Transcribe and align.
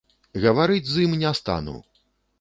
Гаварыць 0.45 0.89
з 0.93 1.03
ім 1.05 1.13
не 1.25 1.35
стану! 1.41 1.77